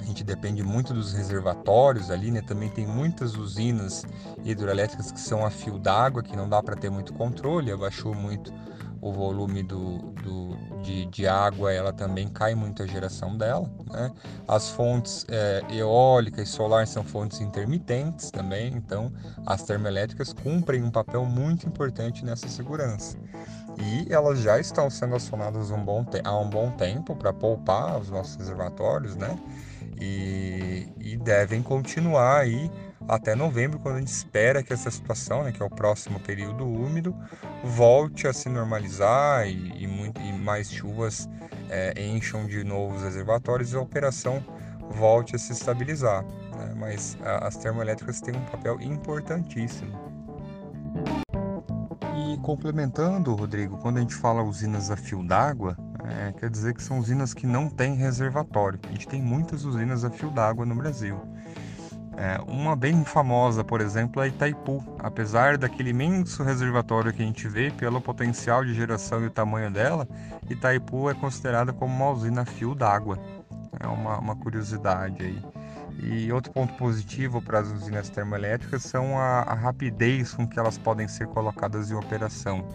a 0.00 0.04
gente 0.04 0.22
depende 0.22 0.62
muito 0.62 0.94
dos 0.94 1.12
reservatórios 1.12 2.10
ali, 2.10 2.30
né? 2.30 2.40
Também 2.42 2.68
tem 2.68 2.86
muitas 2.86 3.34
usinas 3.34 4.06
hidroelétricas 4.44 5.10
que 5.10 5.20
são 5.20 5.44
a 5.44 5.50
fio 5.50 5.78
d'água, 5.78 6.22
que 6.22 6.36
não 6.36 6.48
dá 6.48 6.62
para 6.62 6.76
ter 6.76 6.90
muito 6.90 7.12
controle, 7.14 7.72
abaixou 7.72 8.14
muito 8.14 8.52
o 9.00 9.12
volume 9.12 9.62
do, 9.62 9.98
do 10.22 10.56
de, 10.82 11.06
de, 11.06 11.26
água 11.26 11.72
ela 11.72 11.92
também 11.92 12.28
cai 12.28 12.54
muito 12.54 12.82
a 12.82 12.86
geração 12.86 13.36
dela. 13.36 13.70
Né? 13.90 14.10
As 14.46 14.70
fontes 14.70 15.24
é, 15.28 15.62
eólica 15.70 16.42
e 16.42 16.46
solar 16.46 16.86
são 16.86 17.04
fontes 17.04 17.40
intermitentes 17.40 18.30
também, 18.30 18.72
então 18.74 19.12
as 19.46 19.62
termoelétricas 19.62 20.32
cumprem 20.32 20.82
um 20.82 20.90
papel 20.90 21.24
muito 21.24 21.66
importante 21.66 22.24
nessa 22.24 22.48
segurança. 22.48 23.16
E 23.80 24.12
elas 24.12 24.40
já 24.40 24.58
estão 24.58 24.90
sendo 24.90 25.14
acionadas 25.14 25.70
um 25.70 25.84
bom 25.84 26.04
há 26.24 26.36
um 26.36 26.50
bom 26.50 26.70
tempo 26.72 27.14
para 27.14 27.32
poupar 27.32 27.98
os 27.98 28.10
nossos 28.10 28.36
reservatórios, 28.36 29.14
né? 29.14 29.38
E, 30.00 30.88
e 30.98 31.16
devem 31.16 31.62
continuar 31.62 32.40
aí 32.40 32.70
até 33.08 33.34
novembro, 33.34 33.78
quando 33.78 33.96
a 33.96 33.98
gente 34.00 34.12
espera 34.12 34.62
que 34.62 34.72
essa 34.72 34.90
situação, 34.90 35.42
né, 35.42 35.50
que 35.50 35.62
é 35.62 35.64
o 35.64 35.70
próximo 35.70 36.20
período 36.20 36.66
úmido, 36.66 37.16
volte 37.64 38.28
a 38.28 38.32
se 38.32 38.50
normalizar 38.50 39.48
e, 39.48 39.82
e, 39.82 39.86
muito, 39.86 40.20
e 40.20 40.32
mais 40.32 40.70
chuvas 40.70 41.28
é, 41.70 41.94
encham 42.06 42.46
de 42.46 42.62
novo 42.62 42.96
os 42.96 43.02
reservatórios 43.02 43.72
e 43.72 43.76
a 43.76 43.80
operação 43.80 44.44
volte 44.90 45.34
a 45.34 45.38
se 45.38 45.52
estabilizar. 45.52 46.22
Né? 46.22 46.74
Mas 46.76 47.16
a, 47.22 47.46
as 47.46 47.56
termoelétricas 47.56 48.20
têm 48.20 48.36
um 48.36 48.44
papel 48.44 48.78
importantíssimo. 48.82 50.08
E 52.14 52.36
complementando, 52.42 53.34
Rodrigo, 53.34 53.78
quando 53.78 53.96
a 53.96 54.00
gente 54.00 54.14
fala 54.14 54.42
usinas 54.42 54.90
a 54.90 54.96
fio 54.96 55.22
d'água, 55.22 55.76
é, 56.04 56.32
quer 56.32 56.50
dizer 56.50 56.74
que 56.74 56.82
são 56.82 56.98
usinas 56.98 57.32
que 57.32 57.46
não 57.46 57.70
têm 57.70 57.94
reservatório. 57.94 58.78
A 58.88 58.92
gente 58.92 59.08
tem 59.08 59.22
muitas 59.22 59.64
usinas 59.64 60.04
a 60.04 60.10
fio 60.10 60.30
d'água 60.30 60.66
no 60.66 60.74
Brasil. 60.74 61.20
É, 62.20 62.36
uma 62.48 62.74
bem 62.74 63.04
famosa, 63.04 63.62
por 63.62 63.80
exemplo, 63.80 64.20
é 64.20 64.26
Itaipu. 64.26 64.82
Apesar 64.98 65.56
daquele 65.56 65.90
imenso 65.90 66.42
reservatório 66.42 67.12
que 67.12 67.22
a 67.22 67.24
gente 67.24 67.46
vê, 67.46 67.70
pelo 67.70 68.00
potencial 68.00 68.64
de 68.64 68.74
geração 68.74 69.22
e 69.22 69.26
o 69.26 69.30
tamanho 69.30 69.70
dela, 69.70 70.06
Itaipu 70.50 71.08
é 71.08 71.14
considerada 71.14 71.72
como 71.72 71.94
uma 71.94 72.10
usina 72.10 72.44
fio 72.44 72.74
d'água. 72.74 73.20
É 73.78 73.86
uma, 73.86 74.18
uma 74.18 74.34
curiosidade 74.34 75.22
aí. 75.22 75.40
E 76.02 76.32
outro 76.32 76.52
ponto 76.52 76.74
positivo 76.74 77.40
para 77.40 77.60
as 77.60 77.70
usinas 77.70 78.10
termoelétricas 78.10 78.82
são 78.82 79.16
a, 79.16 79.42
a 79.42 79.54
rapidez 79.54 80.34
com 80.34 80.44
que 80.44 80.58
elas 80.58 80.76
podem 80.76 81.06
ser 81.06 81.28
colocadas 81.28 81.88
em 81.92 81.94
operação. 81.94 82.66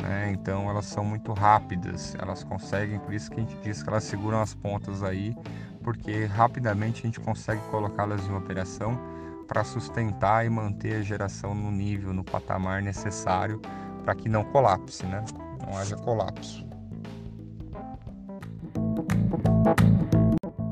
Né? 0.00 0.30
Então 0.32 0.70
elas 0.70 0.86
são 0.86 1.04
muito 1.04 1.34
rápidas, 1.34 2.16
elas 2.18 2.42
conseguem, 2.42 2.98
por 2.98 3.12
isso 3.12 3.30
que 3.30 3.36
a 3.36 3.40
gente 3.40 3.56
diz 3.62 3.82
que 3.82 3.90
elas 3.90 4.04
seguram 4.04 4.40
as 4.40 4.54
pontas 4.54 5.02
aí 5.02 5.36
porque 5.82 6.24
rapidamente 6.24 7.00
a 7.00 7.06
gente 7.06 7.20
consegue 7.20 7.60
colocá-las 7.70 8.26
em 8.26 8.34
operação 8.34 8.98
para 9.46 9.64
sustentar 9.64 10.46
e 10.46 10.50
manter 10.50 10.96
a 10.96 11.02
geração 11.02 11.54
no 11.54 11.70
nível, 11.70 12.12
no 12.12 12.22
patamar 12.22 12.82
necessário 12.82 13.60
para 14.04 14.14
que 14.14 14.28
não 14.28 14.44
colapse, 14.44 15.04
né? 15.06 15.24
Não 15.66 15.76
haja 15.76 15.96
colapso. 15.96 16.64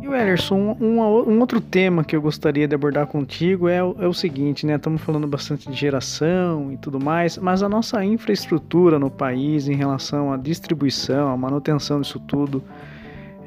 E 0.00 0.08
o 0.08 0.54
um, 0.54 1.00
um, 1.30 1.40
outro 1.40 1.60
tema 1.60 2.02
que 2.02 2.16
eu 2.16 2.22
gostaria 2.22 2.66
de 2.66 2.74
abordar 2.74 3.06
contigo 3.06 3.68
é, 3.68 3.76
é 3.76 3.82
o 3.82 4.14
seguinte, 4.14 4.64
né? 4.64 4.76
Estamos 4.76 5.02
falando 5.02 5.26
bastante 5.26 5.70
de 5.70 5.76
geração 5.76 6.72
e 6.72 6.76
tudo 6.78 6.98
mais, 6.98 7.36
mas 7.36 7.62
a 7.62 7.68
nossa 7.68 8.02
infraestrutura 8.04 8.98
no 8.98 9.10
país 9.10 9.68
em 9.68 9.74
relação 9.74 10.32
à 10.32 10.36
distribuição, 10.36 11.30
à 11.30 11.36
manutenção 11.36 12.00
disso 12.00 12.18
tudo, 12.20 12.62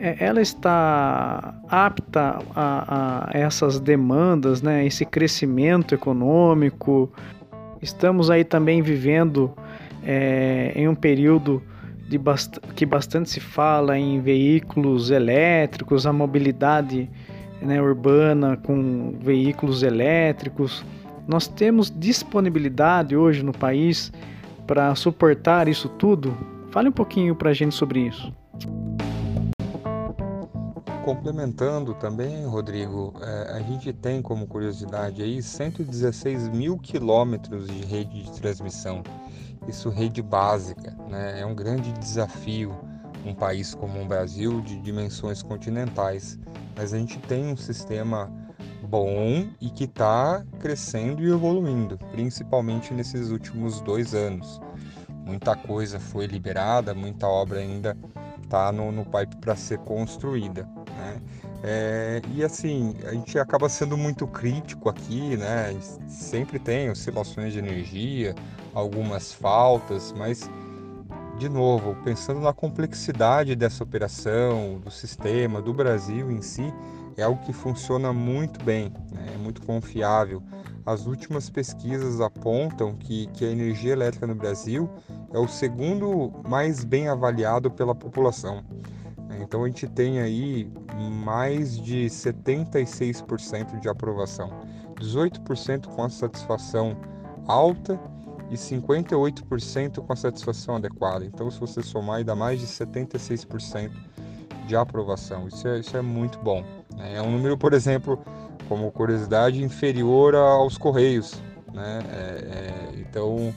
ela 0.01 0.41
está 0.41 1.53
apta 1.70 2.39
a, 2.55 3.27
a, 3.29 3.38
essas 3.38 3.79
demandas, 3.79 4.62
né, 4.62 4.84
esse 4.86 5.05
crescimento 5.05 5.93
econômico. 5.93 7.12
Estamos 7.81 8.31
aí 8.31 8.43
também 8.43 8.81
vivendo 8.81 9.53
é, 10.03 10.72
em 10.75 10.88
um 10.88 10.96
período 10.96 11.62
bast 12.17 12.60
que 12.75 12.86
bastante 12.86 13.29
se 13.29 13.39
fala 13.39 13.98
em 13.98 14.20
veículos 14.20 15.12
elétricos, 15.12 16.08
a 16.08 16.12
mobilidade 16.12 17.08
né, 17.62 17.79
urbana 17.79 18.58
com 18.58 19.13
veículos 19.22 19.84
elétricos. 19.84 20.84
Nós 21.27 21.48
temos 21.48 21.93
disponibilidade 21.96 23.15
hoje 23.15 23.43
no 23.43 23.53
país 23.53 24.12
para 24.65 24.96
suportar 24.96 25.67
isso 25.67 25.88
tudo? 25.88 26.36
Fale 26.72 26.89
um 26.89 26.93
pouquinho 26.93 27.36
para 27.36 27.51
a 27.51 27.53
gente 27.53 27.75
sobre 27.75 28.00
isso. 28.00 28.34
Complementando 31.03 31.93
também, 31.96 32.46
Rodrigo, 32.46 33.13
é, 33.22 33.53
a 33.53 33.62
gente 33.62 33.91
tem 33.91 34.22
como 34.22 34.46
curiosidade 34.46 35.22
aí 35.24 35.41
116 35.41 36.50
mil 36.50 36.77
quilômetros 36.77 37.67
de 37.67 37.84
rede 37.86 38.24
de 38.24 38.31
transmissão. 38.39 39.03
Isso 39.67 39.89
rede 39.89 40.22
básica, 40.22 40.96
né? 41.10 41.39
É 41.41 41.46
um 41.46 41.55
grande 41.55 41.91
desafio 41.93 42.75
um 43.25 43.34
país 43.34 43.75
como 43.75 44.01
o 44.01 44.05
Brasil 44.05 44.62
de 44.62 44.79
dimensões 44.79 45.41
continentais. 45.41 46.39
Mas 46.75 46.93
a 46.93 46.98
gente 46.98 47.20
tem 47.20 47.46
um 47.46 47.58
sistema 47.58 48.31
bom 48.84 49.48
e 49.60 49.70
que 49.70 49.86
está 49.86 50.43
crescendo 50.60 51.24
e 51.24 51.31
evoluindo, 51.31 51.98
principalmente 52.12 52.93
nesses 52.93 53.29
últimos 53.29 53.81
dois 53.81 54.13
anos. 54.13 54.60
Muita 55.25 55.55
coisa 55.55 56.00
foi 56.00 56.25
liberada, 56.25 56.93
muita 56.93 57.27
obra 57.27 57.60
ainda 57.60 57.98
está 58.43 58.72
no, 58.72 58.91
no 58.91 59.05
pipe 59.05 59.38
para 59.38 59.55
ser 59.55 59.77
construída. 59.79 60.67
É, 61.63 62.21
e 62.33 62.43
assim, 62.43 62.95
a 63.05 63.11
gente 63.11 63.37
acaba 63.37 63.69
sendo 63.69 63.95
muito 63.95 64.25
crítico 64.25 64.89
aqui, 64.89 65.37
né? 65.37 65.75
Sempre 66.07 66.57
tem 66.57 66.89
oscilações 66.89 67.53
de 67.53 67.59
energia, 67.59 68.33
algumas 68.73 69.31
faltas, 69.31 70.13
mas 70.17 70.49
de 71.37 71.49
novo, 71.49 71.95
pensando 72.03 72.39
na 72.39 72.53
complexidade 72.53 73.55
dessa 73.55 73.83
operação, 73.83 74.79
do 74.83 74.91
sistema, 74.91 75.61
do 75.61 75.73
Brasil 75.73 76.31
em 76.31 76.41
si, 76.41 76.71
é 77.17 77.23
algo 77.23 77.43
que 77.43 77.53
funciona 77.53 78.13
muito 78.13 78.63
bem, 78.63 78.93
né? 79.11 79.31
é 79.33 79.37
muito 79.37 79.61
confiável. 79.63 80.41
As 80.85 81.05
últimas 81.05 81.49
pesquisas 81.49 82.21
apontam 82.21 82.95
que, 82.95 83.27
que 83.33 83.45
a 83.45 83.49
energia 83.49 83.93
elétrica 83.93 84.25
no 84.25 84.35
Brasil 84.35 84.89
é 85.33 85.37
o 85.37 85.47
segundo 85.47 86.31
mais 86.47 86.83
bem 86.83 87.07
avaliado 87.07 87.69
pela 87.69 87.93
população. 87.93 88.63
Então 89.39 89.63
a 89.63 89.67
gente 89.67 89.88
tem 89.88 90.19
aí 90.19 90.71
mais 91.23 91.79
de 91.79 92.05
76% 92.05 93.79
de 93.79 93.88
aprovação, 93.88 94.50
18% 95.00 95.88
com 95.88 96.03
a 96.03 96.09
satisfação 96.09 96.97
alta 97.47 98.00
e 98.50 98.55
58% 98.55 100.05
com 100.05 100.13
a 100.13 100.15
satisfação 100.15 100.75
adequada. 100.75 101.25
Então 101.25 101.50
se 101.50 101.59
você 101.59 101.81
somar, 101.81 102.23
dá 102.23 102.35
mais 102.35 102.59
de 102.59 102.67
76% 102.67 103.91
de 104.67 104.75
aprovação. 104.75 105.47
Isso 105.47 105.67
é, 105.67 105.79
isso 105.79 105.97
é 105.97 106.01
muito 106.01 106.39
bom. 106.39 106.63
Né? 106.95 107.15
É 107.15 107.21
um 107.21 107.31
número, 107.31 107.57
por 107.57 107.73
exemplo, 107.73 108.19
como 108.67 108.91
curiosidade, 108.91 109.63
inferior 109.63 110.35
aos 110.35 110.77
Correios. 110.77 111.41
Né? 111.73 112.00
É, 112.09 112.17
é, 112.17 113.00
então, 113.00 113.53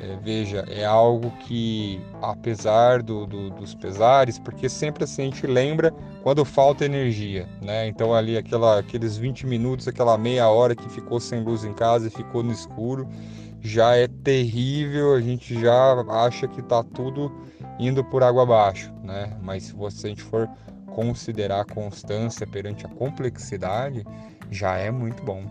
é, 0.00 0.16
veja, 0.22 0.64
é 0.68 0.84
algo 0.84 1.30
que, 1.40 2.00
apesar 2.20 3.02
do, 3.02 3.26
do, 3.26 3.50
dos 3.50 3.74
pesares, 3.74 4.38
porque 4.38 4.68
sempre 4.68 5.04
assim 5.04 5.22
a 5.22 5.24
gente 5.26 5.46
lembra 5.46 5.92
quando 6.22 6.44
falta 6.44 6.84
energia, 6.84 7.48
né? 7.60 7.86
Então 7.86 8.14
ali 8.14 8.36
aquela, 8.36 8.78
aqueles 8.78 9.16
20 9.16 9.46
minutos, 9.46 9.86
aquela 9.86 10.16
meia 10.16 10.48
hora 10.48 10.74
que 10.74 10.88
ficou 10.88 11.20
sem 11.20 11.42
luz 11.42 11.64
em 11.64 11.72
casa 11.72 12.08
e 12.08 12.10
ficou 12.10 12.42
no 12.42 12.52
escuro, 12.52 13.08
já 13.60 13.94
é 13.96 14.08
terrível, 14.08 15.14
a 15.14 15.20
gente 15.20 15.60
já 15.60 15.94
acha 16.08 16.48
que 16.48 16.60
está 16.60 16.82
tudo 16.82 17.32
indo 17.78 18.04
por 18.04 18.22
água 18.22 18.42
abaixo, 18.42 18.92
né? 19.04 19.36
Mas 19.40 19.64
se 19.64 19.72
você, 19.72 20.08
a 20.08 20.10
gente 20.10 20.22
for 20.22 20.48
considerar 20.86 21.60
a 21.60 21.64
constância 21.64 22.46
perante 22.46 22.84
a 22.84 22.88
complexidade, 22.88 24.04
já 24.50 24.76
é 24.76 24.90
muito 24.90 25.22
bom. 25.22 25.44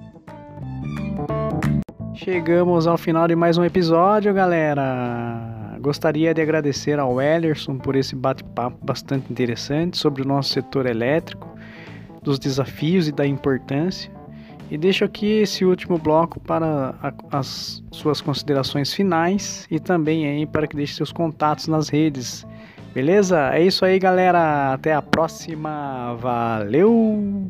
Chegamos 2.13 2.87
ao 2.87 2.97
final 2.97 3.27
de 3.27 3.35
mais 3.35 3.57
um 3.57 3.63
episódio, 3.63 4.33
galera. 4.33 5.77
Gostaria 5.79 6.33
de 6.33 6.41
agradecer 6.41 6.99
ao 6.99 7.21
Ellerson 7.21 7.77
por 7.77 7.95
esse 7.95 8.15
bate-papo 8.15 8.77
bastante 8.85 9.31
interessante 9.31 9.97
sobre 9.97 10.21
o 10.21 10.25
nosso 10.25 10.49
setor 10.49 10.85
elétrico, 10.85 11.49
dos 12.21 12.37
desafios 12.37 13.07
e 13.07 13.11
da 13.11 13.25
importância. 13.25 14.11
E 14.69 14.77
deixo 14.77 15.03
aqui 15.03 15.41
esse 15.41 15.65
último 15.65 15.97
bloco 15.97 16.39
para 16.39 16.95
as 17.31 17.83
suas 17.91 18.21
considerações 18.21 18.93
finais 18.93 19.65
e 19.71 19.79
também 19.79 20.27
aí 20.27 20.45
para 20.45 20.67
que 20.67 20.75
deixe 20.75 20.95
seus 20.95 21.11
contatos 21.11 21.67
nas 21.67 21.89
redes. 21.89 22.45
Beleza? 22.93 23.53
É 23.53 23.63
isso 23.63 23.85
aí, 23.85 23.97
galera. 23.97 24.73
Até 24.73 24.93
a 24.93 25.01
próxima. 25.01 26.15
Valeu! 26.19 27.49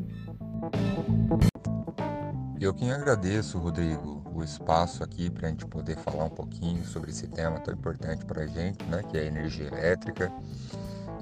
Eu 2.60 2.76
quem 2.76 2.92
agradeço, 2.92 3.58
Rodrigo, 3.58 4.21
o 4.34 4.44
espaço 4.44 5.04
aqui 5.04 5.30
para 5.30 5.48
a 5.48 5.50
gente 5.50 5.66
poder 5.66 5.98
falar 5.98 6.26
um 6.26 6.30
pouquinho 6.30 6.86
sobre 6.86 7.12
esse 7.12 7.28
tema 7.28 7.60
tão 7.60 7.74
importante 7.74 8.26
para 8.26 8.44
a 8.44 8.48
gente, 8.48 8.84
né, 8.86 9.04
que 9.10 9.18
é 9.18 9.22
a 9.22 9.26
energia 9.26 9.68
elétrica. 9.68 10.32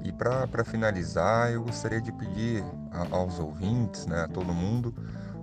E 0.04 0.12
para 0.12 0.64
finalizar, 0.64 1.52
eu 1.52 1.62
gostaria 1.62 2.00
de 2.00 2.10
pedir 2.12 2.64
a, 2.90 3.16
aos 3.16 3.38
ouvintes, 3.38 4.06
né, 4.06 4.22
a 4.22 4.28
todo 4.28 4.52
mundo, 4.52 4.94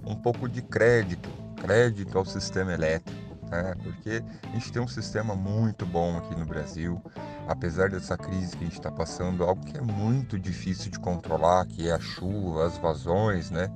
um 0.05 0.15
pouco 0.15 0.47
de 0.47 0.61
crédito, 0.61 1.29
crédito 1.61 2.17
ao 2.17 2.25
sistema 2.25 2.73
elétrico, 2.73 3.27
né? 3.49 3.75
porque 3.83 4.23
a 4.43 4.53
gente 4.53 4.71
tem 4.71 4.81
um 4.81 4.87
sistema 4.87 5.35
muito 5.35 5.85
bom 5.85 6.17
aqui 6.17 6.35
no 6.35 6.45
Brasil, 6.45 7.01
apesar 7.47 7.89
dessa 7.89 8.17
crise 8.17 8.55
que 8.55 8.63
a 8.63 8.67
gente 8.67 8.77
está 8.77 8.91
passando, 8.91 9.43
algo 9.43 9.65
que 9.65 9.77
é 9.77 9.81
muito 9.81 10.39
difícil 10.39 10.91
de 10.91 10.99
controlar, 10.99 11.65
que 11.65 11.87
é 11.87 11.93
a 11.93 11.99
chuva, 11.99 12.65
as 12.65 12.77
vazões, 12.77 13.49
né? 13.51 13.69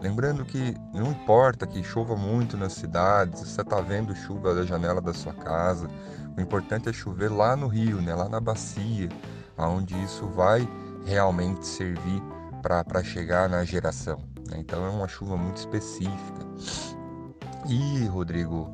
Lembrando 0.00 0.44
que 0.44 0.74
não 0.92 1.10
importa 1.10 1.66
que 1.66 1.82
chova 1.82 2.14
muito 2.14 2.56
nas 2.56 2.72
cidades, 2.72 3.40
você 3.40 3.60
está 3.60 3.80
vendo 3.80 4.14
chuva 4.14 4.54
da 4.54 4.64
janela 4.64 5.00
da 5.00 5.12
sua 5.12 5.32
casa, 5.32 5.88
o 6.36 6.40
importante 6.40 6.88
é 6.88 6.92
chover 6.92 7.30
lá 7.30 7.56
no 7.56 7.66
rio, 7.66 8.00
né? 8.00 8.14
lá 8.14 8.28
na 8.28 8.40
bacia, 8.40 9.08
onde 9.56 10.00
isso 10.04 10.26
vai 10.28 10.68
realmente 11.04 11.66
servir 11.66 12.22
para 12.62 13.02
chegar 13.02 13.48
na 13.48 13.64
geração. 13.64 14.18
Né? 14.48 14.58
Então 14.58 14.86
é 14.86 14.88
uma 14.88 15.08
chuva 15.08 15.36
muito 15.36 15.56
específica. 15.56 16.46
E, 17.68 18.06
Rodrigo, 18.06 18.72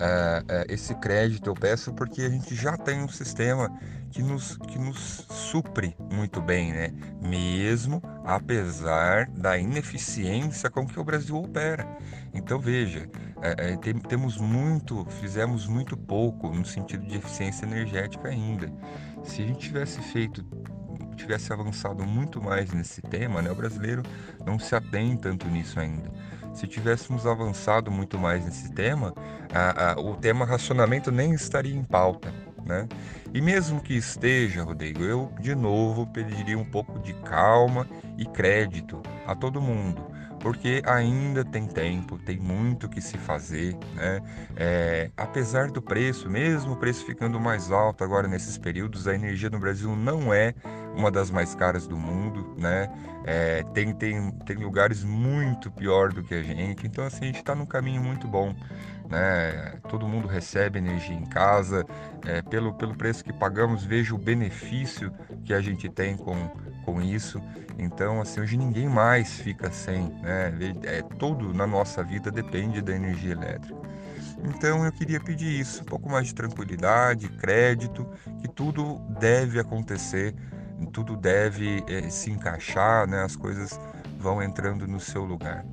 é, 0.00 0.66
esse 0.68 0.94
crédito 0.94 1.48
eu 1.48 1.54
peço 1.54 1.92
porque 1.92 2.22
a 2.22 2.28
gente 2.28 2.54
já 2.54 2.76
tem 2.76 3.02
um 3.02 3.08
sistema 3.08 3.70
que 4.10 4.22
nos, 4.22 4.56
que 4.56 4.78
nos 4.78 5.26
supre 5.28 5.94
muito 6.12 6.40
bem, 6.40 6.72
né? 6.72 6.92
mesmo 7.20 8.02
apesar 8.24 9.28
da 9.30 9.56
ineficiência 9.58 10.70
com 10.70 10.86
que 10.86 10.98
o 10.98 11.04
Brasil 11.04 11.36
opera. 11.36 11.86
Então 12.32 12.58
veja, 12.58 13.08
é, 13.42 13.76
tem, 13.76 13.94
temos 13.98 14.36
muito, 14.36 15.06
fizemos 15.20 15.66
muito 15.66 15.96
pouco 15.96 16.48
no 16.48 16.64
sentido 16.64 17.06
de 17.06 17.16
eficiência 17.16 17.64
energética 17.64 18.28
ainda. 18.28 18.72
Se 19.22 19.42
a 19.42 19.46
gente 19.46 19.58
tivesse 19.58 20.00
feito 20.00 20.44
tivesse 21.20 21.52
avançado 21.52 22.04
muito 22.04 22.42
mais 22.42 22.72
nesse 22.72 23.00
tema, 23.02 23.40
né, 23.42 23.50
o 23.50 23.54
brasileiro 23.54 24.02
não 24.44 24.58
se 24.58 24.74
atém 24.74 25.16
tanto 25.16 25.46
nisso 25.48 25.78
ainda. 25.78 26.10
Se 26.52 26.66
tivéssemos 26.66 27.26
avançado 27.26 27.90
muito 27.90 28.18
mais 28.18 28.44
nesse 28.44 28.72
tema, 28.72 29.14
a, 29.54 29.92
a, 29.92 30.00
o 30.00 30.16
tema 30.16 30.44
racionamento 30.44 31.10
nem 31.12 31.32
estaria 31.32 31.74
em 31.74 31.84
pauta. 31.84 32.32
Né? 32.64 32.86
E 33.32 33.40
mesmo 33.40 33.80
que 33.80 33.94
esteja, 33.94 34.62
Rodrigo, 34.62 35.02
eu 35.02 35.32
de 35.40 35.54
novo 35.54 36.06
pediria 36.06 36.58
um 36.58 36.64
pouco 36.64 36.98
de 36.98 37.14
calma 37.14 37.86
e 38.18 38.26
crédito 38.26 39.00
a 39.26 39.34
todo 39.34 39.60
mundo 39.60 40.10
porque 40.40 40.82
ainda 40.86 41.44
tem 41.44 41.66
tempo, 41.66 42.18
tem 42.18 42.38
muito 42.38 42.88
que 42.88 43.00
se 43.00 43.18
fazer, 43.18 43.76
né? 43.94 44.20
É, 44.56 45.10
apesar 45.16 45.70
do 45.70 45.80
preço, 45.82 46.28
mesmo 46.28 46.72
o 46.72 46.76
preço 46.76 47.04
ficando 47.04 47.38
mais 47.38 47.70
alto 47.70 48.02
agora 48.02 48.26
nesses 48.26 48.56
períodos, 48.56 49.06
a 49.06 49.14
energia 49.14 49.50
no 49.50 49.60
Brasil 49.60 49.94
não 49.94 50.32
é 50.32 50.54
uma 50.94 51.10
das 51.10 51.30
mais 51.30 51.54
caras 51.54 51.86
do 51.86 51.96
mundo, 51.96 52.54
né? 52.58 52.90
É, 53.24 53.62
tem, 53.74 53.92
tem, 53.92 54.30
tem 54.46 54.56
lugares 54.56 55.04
muito 55.04 55.70
pior 55.70 56.12
do 56.12 56.22
que 56.22 56.34
a 56.34 56.42
gente, 56.42 56.86
então 56.86 57.04
assim, 57.04 57.24
a 57.24 57.26
gente 57.26 57.40
está 57.40 57.54
num 57.54 57.66
caminho 57.66 58.02
muito 58.02 58.26
bom, 58.26 58.54
né? 59.08 59.78
Todo 59.88 60.08
mundo 60.08 60.26
recebe 60.26 60.78
energia 60.78 61.14
em 61.14 61.26
casa, 61.26 61.84
é, 62.24 62.40
pelo, 62.42 62.72
pelo 62.74 62.94
preço 62.94 63.24
que 63.24 63.32
pagamos, 63.32 63.84
veja 63.84 64.14
o 64.14 64.18
benefício 64.18 65.12
que 65.44 65.52
a 65.52 65.60
gente 65.60 65.88
tem 65.88 66.16
com, 66.16 66.48
com 66.84 67.00
isso. 67.02 67.40
Então, 67.78 68.20
assim, 68.20 68.40
hoje 68.40 68.56
ninguém 68.56 68.88
mais 68.88 69.40
fica 69.40 69.70
sem, 69.70 70.08
né? 70.22 70.52
É, 70.84 71.02
tudo 71.18 71.52
na 71.52 71.66
nossa 71.66 72.02
vida 72.02 72.30
depende 72.30 72.80
da 72.82 72.94
energia 72.94 73.32
elétrica. 73.32 73.80
Então, 74.44 74.84
eu 74.84 74.92
queria 74.92 75.20
pedir 75.20 75.60
isso, 75.60 75.82
um 75.82 75.86
pouco 75.86 76.08
mais 76.10 76.28
de 76.28 76.34
tranquilidade, 76.34 77.28
crédito, 77.28 78.06
que 78.40 78.48
tudo 78.48 78.98
deve 79.18 79.58
acontecer, 79.58 80.34
tudo 80.86 81.16
deve 81.16 81.84
é, 81.88 82.08
se 82.08 82.30
encaixar, 82.30 83.06
né? 83.06 83.22
As 83.22 83.36
coisas 83.36 83.78
vão 84.18 84.42
entrando 84.42 84.86
no 84.86 85.00
seu 85.00 85.24
lugar. 85.24 85.64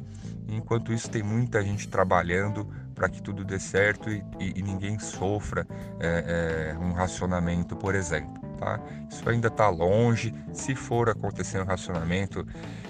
Enquanto 0.50 0.93
isso, 0.93 1.10
tem 1.10 1.24
muita 1.24 1.62
gente 1.62 1.88
trabalhando 1.88 2.67
para 2.96 3.10
que 3.10 3.22
tudo 3.22 3.43
dê 3.43 3.60
certo 3.60 4.10
e, 4.10 4.24
e, 4.39 4.60
e 4.60 4.62
ninguém 4.62 4.98
sofra 4.98 5.67
é, 6.00 6.74
é, 6.74 6.78
um 6.80 6.93
racionamento, 6.93 7.76
por 7.76 7.93
exemplo 7.93 8.48
tá? 8.58 8.80
Isso 9.10 9.28
ainda 9.30 9.48
está 9.48 9.70
longe. 9.70 10.34
Se 10.52 10.76
for 10.76 11.10
acontecer 11.10 11.62
um 11.62 11.65
racionamento, 11.65 12.46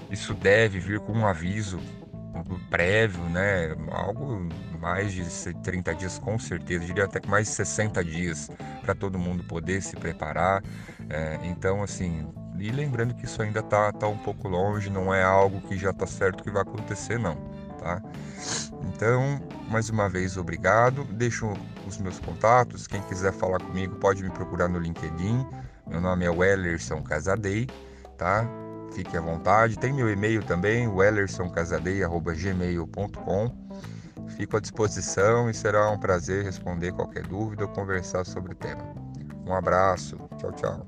isso 0.09 0.33
deve 0.33 0.79
vir 0.79 0.99
com 0.99 1.13
um 1.13 1.27
aviso 1.27 1.79
prévio, 2.69 3.23
né? 3.29 3.75
Algo 3.91 4.47
mais 4.79 5.11
de 5.11 5.23
30 5.63 5.95
dias 5.95 6.19
com 6.19 6.37
certeza, 6.37 6.85
diria 6.85 7.05
até 7.05 7.19
que 7.19 7.29
mais 7.29 7.47
de 7.47 7.53
60 7.53 8.03
dias 8.03 8.49
para 8.81 8.93
todo 8.93 9.17
mundo 9.17 9.43
poder 9.43 9.81
se 9.81 9.95
preparar. 9.95 10.63
É, 11.09 11.39
então, 11.43 11.83
assim, 11.83 12.27
e 12.59 12.71
lembrando 12.71 13.13
que 13.13 13.25
isso 13.25 13.41
ainda 13.41 13.59
está 13.59 13.91
tá 13.91 14.07
um 14.07 14.17
pouco 14.17 14.47
longe, 14.47 14.89
não 14.89 15.13
é 15.13 15.23
algo 15.23 15.61
que 15.61 15.77
já 15.77 15.91
está 15.91 16.07
certo 16.07 16.43
que 16.43 16.51
vai 16.51 16.61
acontecer, 16.61 17.19
não, 17.19 17.35
tá? 17.79 18.01
Então, 18.83 19.41
mais 19.69 19.89
uma 19.89 20.09
vez, 20.09 20.37
obrigado. 20.37 21.03
Deixo 21.05 21.51
os 21.85 21.97
meus 21.97 22.19
contatos. 22.19 22.87
Quem 22.87 23.01
quiser 23.03 23.33
falar 23.33 23.59
comigo 23.59 23.95
pode 23.95 24.23
me 24.23 24.29
procurar 24.29 24.67
no 24.67 24.79
LinkedIn. 24.79 25.45
Meu 25.87 26.01
nome 26.01 26.25
é 26.25 26.29
Wellerson 26.29 27.01
Casadei, 27.01 27.67
tá? 28.17 28.47
Fique 28.91 29.15
à 29.15 29.21
vontade. 29.21 29.77
Tem 29.77 29.93
meu 29.93 30.09
e-mail 30.09 30.43
também, 30.43 30.87
wellersoncasadei.gmail.com. 30.87 33.67
Fico 34.35 34.57
à 34.57 34.59
disposição 34.59 35.47
e 35.49 35.53
será 35.53 35.89
um 35.89 35.99
prazer 35.99 36.43
responder 36.43 36.91
qualquer 36.91 37.25
dúvida 37.27 37.63
ou 37.63 37.69
conversar 37.69 38.25
sobre 38.25 38.51
o 38.53 38.55
tema. 38.55 38.83
Um 39.45 39.53
abraço. 39.53 40.17
Tchau, 40.37 40.51
tchau. 40.51 40.85